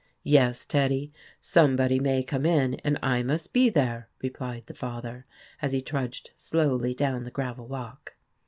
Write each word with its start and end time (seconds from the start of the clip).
"Yes, 0.39 0.65
Teddy; 0.65 1.13
somebody 1.39 1.99
may 1.99 2.23
come 2.23 2.43
in, 2.43 2.73
and 2.83 2.97
I 3.03 3.21
must 3.21 3.53
be 3.53 3.69
there," 3.69 4.09
re 4.23 4.31
plied 4.31 4.63
the 4.65 4.73
father, 4.73 5.27
as 5.61 5.73
he 5.73 5.81
trudged 5.83 6.31
slowly 6.37 6.95
down 6.95 7.23
the 7.23 7.29
gravel 7.29 7.67
walk. 7.67 8.15